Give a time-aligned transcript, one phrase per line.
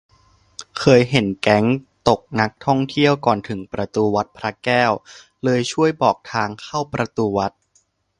[0.79, 1.65] เคยเห็นแก๊ง
[2.07, 4.91] ตกนักท่องเที่ยวก่อนถึงประตูวัดพระแก้ว
[5.43, 7.51] เลยช่วยบอกทางเข้าประตูวัด